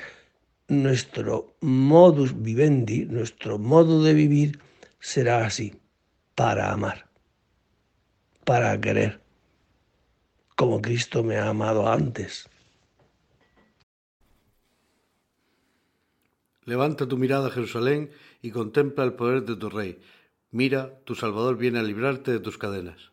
nuestro 0.66 1.54
modus 1.60 2.42
vivendi, 2.42 3.04
nuestro 3.04 3.58
modo 3.58 4.02
de 4.02 4.14
vivir 4.14 4.58
será 4.98 5.46
así, 5.46 5.78
para 6.34 6.72
amar, 6.72 7.08
para 8.44 8.80
querer, 8.80 9.20
como 10.56 10.82
Cristo 10.82 11.22
me 11.22 11.36
ha 11.36 11.48
amado 11.48 11.88
antes. 11.88 12.48
Levanta 16.64 17.06
tu 17.06 17.16
mirada, 17.16 17.50
Jerusalén, 17.50 18.10
y 18.42 18.50
contempla 18.50 19.04
el 19.04 19.12
poder 19.12 19.44
de 19.44 19.54
tu 19.54 19.70
Rey. 19.70 20.00
Mira, 20.50 20.98
tu 21.04 21.14
Salvador 21.14 21.56
viene 21.56 21.78
a 21.78 21.82
librarte 21.82 22.32
de 22.32 22.40
tus 22.40 22.58
cadenas. 22.58 23.12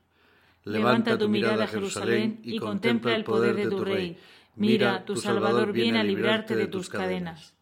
Levanta 0.64 1.18
tu 1.18 1.30
mirada, 1.30 1.68
Jerusalén, 1.68 2.40
y 2.42 2.58
contempla 2.58 3.16
el 3.16 3.24
poder 3.24 3.56
de 3.56 3.70
tu 3.70 3.84
Rey. 3.84 4.18
Mira, 4.56 5.04
tu 5.04 5.16
Salvador 5.16 5.72
viene 5.72 6.00
a 6.00 6.04
librarte 6.04 6.56
de 6.56 6.68
tus 6.68 6.90
cadenas. 6.90 7.56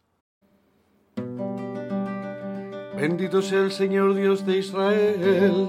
Bendito 2.96 3.40
sea 3.40 3.60
el 3.60 3.72
Señor 3.72 4.14
Dios 4.14 4.44
de 4.44 4.58
Israel, 4.58 5.68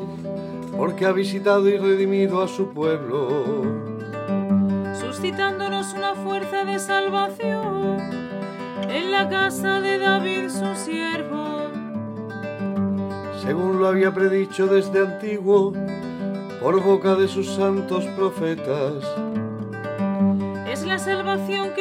porque 0.76 1.06
ha 1.06 1.14
visitado 1.14 1.70
y 1.70 1.78
redimido 1.78 2.44
a 2.44 2.48
su 2.48 2.74
pueblo, 2.74 3.46
suscitándonos 5.00 5.94
una 5.94 6.14
fuerza 6.14 6.66
de 6.66 6.78
salvación 6.78 7.98
en 8.90 9.12
la 9.12 9.30
casa 9.30 9.80
de 9.80 9.98
David 10.00 10.50
su 10.50 10.76
siervo. 10.76 11.72
Según 13.42 13.80
lo 13.80 13.88
había 13.88 14.14
predicho 14.14 14.68
desde 14.68 15.00
antiguo, 15.00 15.74
por 16.62 16.84
boca 16.84 17.16
de 17.16 17.28
sus 17.28 17.48
santos 17.48 18.06
profetas. 18.18 19.04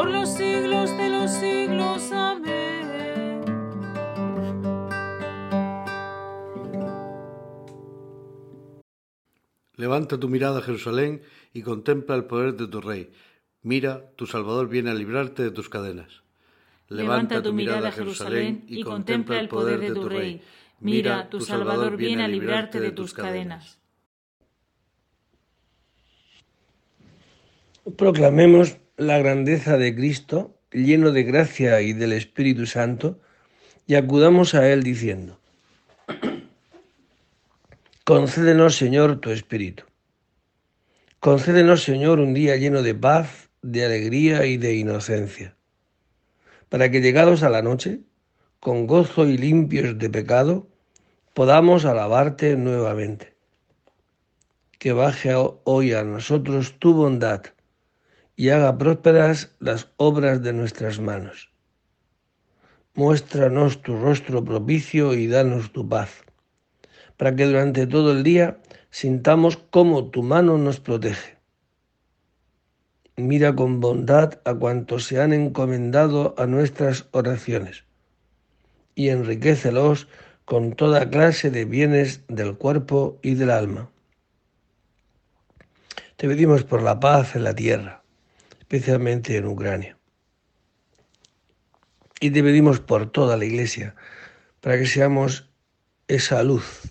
por 0.00 0.10
los 0.10 0.30
siglos 0.30 0.96
de 0.96 1.10
los 1.10 1.30
siglos. 1.30 2.10
Amén. 2.12 3.42
Levanta 9.76 10.18
tu 10.18 10.30
mirada, 10.30 10.62
Jerusalén, 10.62 11.20
y 11.52 11.60
contempla 11.60 12.14
el 12.16 12.24
poder 12.24 12.54
de 12.54 12.66
tu 12.66 12.80
Rey 12.80 13.12
Mira, 13.60 14.10
tu 14.16 14.24
Salvador 14.26 14.70
viene 14.70 14.90
a 14.90 14.94
librarte 14.94 15.42
de 15.42 15.50
tus 15.50 15.68
cadenas. 15.68 16.22
Levanta 16.88 17.42
tu 17.42 17.52
mirada, 17.52 17.92
Jerusalén, 17.92 18.64
y 18.68 18.82
contempla 18.82 19.38
el 19.38 19.48
poder 19.48 19.80
de 19.80 19.92
tu 19.92 20.08
Rey. 20.08 20.40
Mira, 20.80 21.28
tu 21.28 21.42
Salvador 21.42 21.98
viene 21.98 22.24
a 22.24 22.28
librarte 22.28 22.80
de 22.80 22.92
tus 22.92 23.12
cadenas. 23.12 23.78
Proclamemos 27.98 28.79
la 29.00 29.18
grandeza 29.18 29.78
de 29.78 29.94
Cristo, 29.94 30.58
lleno 30.70 31.10
de 31.10 31.22
gracia 31.22 31.80
y 31.80 31.94
del 31.94 32.12
Espíritu 32.12 32.66
Santo, 32.66 33.18
y 33.86 33.94
acudamos 33.94 34.54
a 34.54 34.70
Él 34.70 34.82
diciendo, 34.82 35.40
Concédenos, 38.04 38.76
Señor, 38.76 39.18
tu 39.20 39.30
Espíritu. 39.30 39.84
Concédenos, 41.18 41.82
Señor, 41.82 42.20
un 42.20 42.34
día 42.34 42.56
lleno 42.56 42.82
de 42.82 42.94
paz 42.94 43.48
de 43.62 43.86
alegría 43.86 44.44
y 44.44 44.58
de 44.58 44.74
inocencia, 44.74 45.56
para 46.68 46.90
que 46.90 47.00
llegados 47.00 47.42
a 47.42 47.48
la 47.48 47.62
noche, 47.62 48.00
con 48.60 48.86
gozo 48.86 49.26
y 49.26 49.38
limpios 49.38 49.98
de 49.98 50.10
pecado, 50.10 50.68
podamos 51.32 51.86
alabarte 51.86 52.54
nuevamente. 52.54 53.34
Que 54.78 54.92
baje 54.92 55.32
hoy 55.64 55.94
a 55.94 56.04
nosotros 56.04 56.78
tu 56.78 56.92
bondad 56.92 57.44
y 58.40 58.48
haga 58.48 58.78
prósperas 58.78 59.54
las 59.58 59.88
obras 59.98 60.42
de 60.42 60.54
nuestras 60.54 60.98
manos. 60.98 61.52
Muéstranos 62.94 63.82
tu 63.82 63.92
rostro 63.98 64.42
propicio 64.42 65.12
y 65.12 65.26
danos 65.26 65.72
tu 65.72 65.86
paz, 65.86 66.24
para 67.18 67.36
que 67.36 67.44
durante 67.44 67.86
todo 67.86 68.12
el 68.12 68.22
día 68.22 68.56
sintamos 68.88 69.58
cómo 69.58 70.10
tu 70.10 70.22
mano 70.22 70.56
nos 70.56 70.80
protege 70.80 71.40
mira 73.20 73.54
con 73.54 73.80
bondad 73.80 74.40
a 74.46 74.54
cuantos 74.54 75.04
se 75.04 75.20
han 75.20 75.34
encomendado 75.34 76.34
a 76.38 76.46
nuestras 76.46 77.06
oraciones 77.10 77.84
y 78.94 79.10
enriquecelos 79.10 80.08
con 80.46 80.72
toda 80.72 81.10
clase 81.10 81.50
de 81.50 81.66
bienes 81.66 82.22
del 82.28 82.56
cuerpo 82.56 83.18
y 83.22 83.34
del 83.34 83.50
alma. 83.50 83.90
Te 86.16 86.26
pedimos 86.28 86.64
por 86.64 86.80
la 86.82 86.98
paz 87.00 87.36
en 87.36 87.44
la 87.44 87.54
tierra, 87.54 87.99
especialmente 88.70 89.36
en 89.36 89.48
Ucrania. 89.48 89.98
Y 92.20 92.30
te 92.30 92.40
pedimos 92.40 92.78
por 92.78 93.10
toda 93.10 93.36
la 93.36 93.44
Iglesia, 93.44 93.96
para 94.60 94.78
que 94.78 94.86
seamos 94.86 95.50
esa 96.06 96.44
luz 96.44 96.82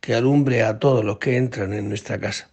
que 0.00 0.14
alumbre 0.14 0.62
a 0.62 0.78
todos 0.78 1.04
los 1.04 1.18
que 1.18 1.36
entran 1.36 1.74
en 1.74 1.90
nuestra 1.90 2.18
casa. 2.18 2.50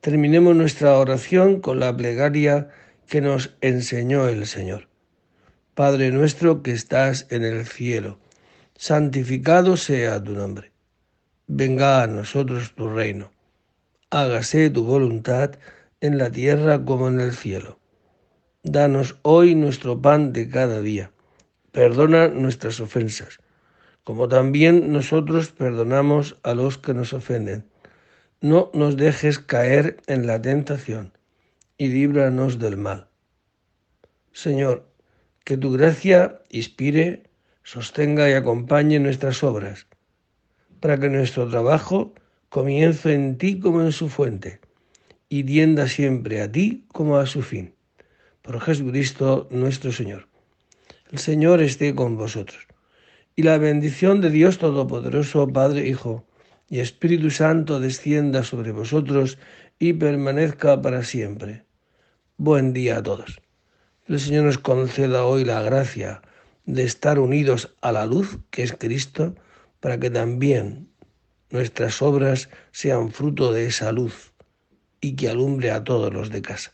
Terminemos 0.00 0.56
nuestra 0.56 0.98
oración 0.98 1.60
con 1.60 1.78
la 1.78 1.96
plegaria 1.96 2.70
que 3.06 3.20
nos 3.20 3.54
enseñó 3.60 4.26
el 4.26 4.48
Señor. 4.48 4.88
Padre 5.74 6.10
nuestro 6.10 6.64
que 6.64 6.72
estás 6.72 7.28
en 7.30 7.44
el 7.44 7.66
cielo, 7.66 8.18
santificado 8.76 9.76
sea 9.76 10.20
tu 10.20 10.32
nombre. 10.32 10.72
Venga 11.46 12.02
a 12.02 12.08
nosotros 12.08 12.74
tu 12.74 12.88
reino. 12.88 13.30
Hágase 14.10 14.70
tu 14.70 14.84
voluntad 14.84 15.52
en 16.00 16.18
la 16.18 16.30
tierra 16.30 16.84
como 16.84 17.08
en 17.08 17.20
el 17.20 17.32
cielo. 17.32 17.78
Danos 18.62 19.16
hoy 19.22 19.54
nuestro 19.54 20.02
pan 20.02 20.32
de 20.32 20.48
cada 20.48 20.80
día. 20.80 21.12
Perdona 21.72 22.28
nuestras 22.28 22.80
ofensas, 22.80 23.38
como 24.04 24.28
también 24.28 24.92
nosotros 24.92 25.52
perdonamos 25.52 26.36
a 26.42 26.54
los 26.54 26.78
que 26.78 26.94
nos 26.94 27.12
ofenden 27.12 27.70
no 28.40 28.70
nos 28.72 28.96
dejes 28.96 29.38
caer 29.38 29.98
en 30.06 30.26
la 30.26 30.40
tentación 30.40 31.12
y 31.76 31.88
líbranos 31.88 32.58
del 32.58 32.78
mal. 32.78 33.08
Señor, 34.32 34.88
que 35.44 35.58
tu 35.58 35.72
gracia 35.72 36.40
inspire, 36.48 37.24
sostenga 37.62 38.30
y 38.30 38.32
acompañe 38.32 38.98
nuestras 38.98 39.44
obras, 39.44 39.86
para 40.80 40.98
que 40.98 41.10
nuestro 41.10 41.48
trabajo 41.50 42.14
comience 42.50 43.14
en 43.14 43.38
ti 43.38 43.60
como 43.60 43.80
en 43.80 43.92
su 43.92 44.08
fuente, 44.08 44.60
y 45.28 45.44
tienda 45.44 45.86
siempre 45.86 46.42
a 46.42 46.50
ti 46.50 46.84
como 46.88 47.16
a 47.16 47.26
su 47.26 47.42
fin. 47.42 47.74
Por 48.42 48.60
Jesucristo 48.60 49.46
nuestro 49.52 49.92
Señor. 49.92 50.26
El 51.12 51.20
Señor 51.20 51.62
esté 51.62 51.94
con 51.94 52.16
vosotros. 52.16 52.66
Y 53.36 53.44
la 53.44 53.56
bendición 53.56 54.20
de 54.20 54.30
Dios 54.30 54.58
Todopoderoso, 54.58 55.46
Padre, 55.48 55.86
Hijo, 55.86 56.26
y 56.68 56.80
Espíritu 56.80 57.30
Santo 57.30 57.78
descienda 57.78 58.42
sobre 58.42 58.72
vosotros 58.72 59.38
y 59.78 59.92
permanezca 59.92 60.82
para 60.82 61.04
siempre. 61.04 61.64
Buen 62.36 62.72
día 62.72 62.98
a 62.98 63.02
todos. 63.02 63.40
El 64.06 64.18
Señor 64.18 64.44
nos 64.44 64.58
conceda 64.58 65.24
hoy 65.24 65.44
la 65.44 65.62
gracia 65.62 66.20
de 66.66 66.82
estar 66.82 67.20
unidos 67.20 67.76
a 67.80 67.92
la 67.92 68.06
luz 68.06 68.38
que 68.50 68.64
es 68.64 68.72
Cristo, 68.72 69.36
para 69.78 69.98
que 70.00 70.10
también 70.10 70.89
nuestras 71.50 72.02
obras 72.02 72.48
sean 72.72 73.10
fruto 73.10 73.52
de 73.52 73.66
esa 73.66 73.92
luz 73.92 74.32
y 75.00 75.16
que 75.16 75.28
alumbre 75.28 75.70
a 75.70 75.84
todos 75.84 76.12
los 76.12 76.30
de 76.30 76.42
casa. 76.42 76.72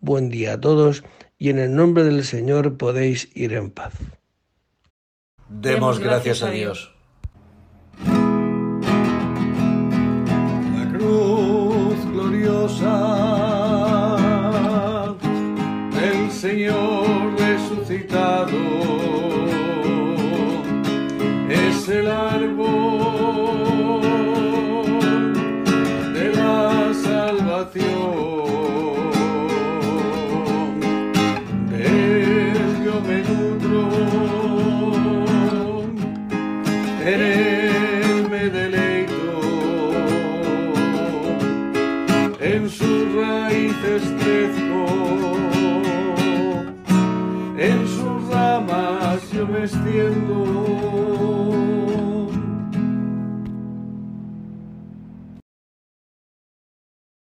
Buen 0.00 0.28
día 0.28 0.54
a 0.54 0.60
todos 0.60 1.04
y 1.38 1.50
en 1.50 1.58
el 1.58 1.74
nombre 1.74 2.04
del 2.04 2.24
Señor 2.24 2.76
podéis 2.76 3.30
ir 3.34 3.52
en 3.52 3.70
paz. 3.70 3.94
Demos 5.48 5.98
gracias 5.98 6.42
a 6.42 6.50
Dios. 6.50 6.92
del 16.00 16.30
Señor 16.30 17.38
resucitado 17.38 18.77
en 49.64 50.37